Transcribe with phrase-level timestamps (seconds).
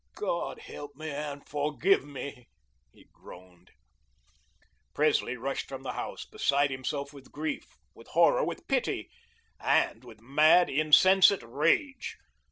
[0.15, 2.49] "God help me and forgive me,"
[2.91, 3.69] he groaned.
[4.95, 9.11] Presley rushed from the house, beside himself with grief, with horror, with pity,
[9.59, 12.17] and with mad, insensate rage.